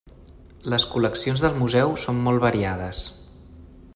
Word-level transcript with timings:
Les 0.73 0.85
col·leccions 0.93 1.43
del 1.45 1.59
museu 1.59 1.95
són 2.05 2.25
molt 2.29 2.45
variades. 2.47 3.03